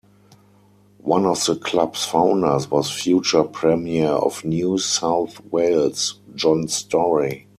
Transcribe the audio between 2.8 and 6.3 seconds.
future Premier of New South Wales,